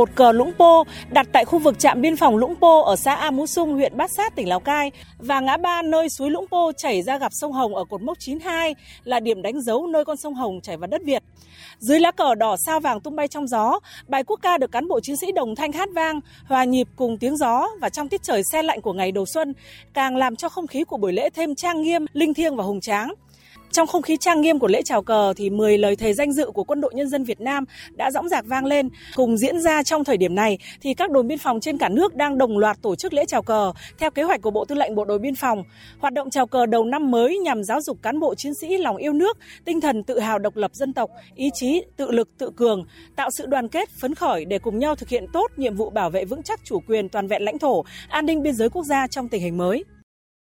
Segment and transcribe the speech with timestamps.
[0.00, 3.14] cột cờ Lũng Pô đặt tại khu vực trạm biên phòng Lũng Pô ở xã
[3.14, 6.46] A Mú Sung, huyện Bát Sát, tỉnh Lào Cai và ngã ba nơi suối Lũng
[6.50, 8.74] Pô chảy ra gặp sông Hồng ở cột mốc 92
[9.04, 11.22] là điểm đánh dấu nơi con sông Hồng chảy vào đất Việt.
[11.78, 14.88] Dưới lá cờ đỏ sao vàng tung bay trong gió, bài quốc ca được cán
[14.88, 18.22] bộ chiến sĩ đồng thanh hát vang, hòa nhịp cùng tiếng gió và trong tiết
[18.22, 19.54] trời xe lạnh của ngày đầu xuân,
[19.94, 22.80] càng làm cho không khí của buổi lễ thêm trang nghiêm, linh thiêng và hùng
[22.80, 23.14] tráng.
[23.72, 26.50] Trong không khí trang nghiêm của lễ chào cờ thì 10 lời thề danh dự
[26.50, 28.88] của Quân đội Nhân dân Việt Nam đã dõng dạc vang lên.
[29.14, 32.14] Cùng diễn ra trong thời điểm này thì các đồn biên phòng trên cả nước
[32.14, 34.94] đang đồng loạt tổ chức lễ chào cờ theo kế hoạch của Bộ Tư lệnh
[34.94, 35.62] Bộ đội Biên phòng.
[35.98, 38.96] Hoạt động chào cờ đầu năm mới nhằm giáo dục cán bộ chiến sĩ lòng
[38.96, 42.50] yêu nước, tinh thần tự hào độc lập dân tộc, ý chí tự lực tự
[42.56, 42.84] cường,
[43.16, 46.10] tạo sự đoàn kết phấn khởi để cùng nhau thực hiện tốt nhiệm vụ bảo
[46.10, 49.06] vệ vững chắc chủ quyền toàn vẹn lãnh thổ, an ninh biên giới quốc gia
[49.06, 49.84] trong tình hình mới.